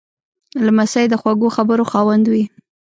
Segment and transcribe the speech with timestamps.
[0.65, 2.43] لمسی د خوږو خبرو خاوند وي.